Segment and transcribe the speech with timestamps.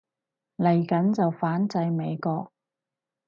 [0.57, 2.51] 嚟緊就反制美國